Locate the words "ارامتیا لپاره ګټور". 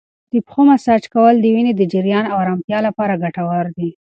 2.43-3.65